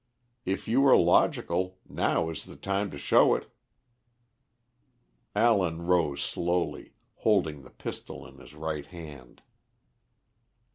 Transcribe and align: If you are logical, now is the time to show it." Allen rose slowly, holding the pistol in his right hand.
If 0.45 0.67
you 0.67 0.83
are 0.87 0.97
logical, 0.97 1.77
now 1.87 2.31
is 2.31 2.45
the 2.45 2.55
time 2.55 2.89
to 2.89 2.97
show 2.97 3.35
it." 3.35 3.51
Allen 5.35 5.83
rose 5.83 6.23
slowly, 6.23 6.93
holding 7.17 7.61
the 7.61 7.69
pistol 7.69 8.25
in 8.25 8.39
his 8.39 8.55
right 8.55 8.87
hand. 8.87 9.43